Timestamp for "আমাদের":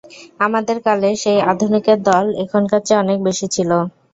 0.39-0.77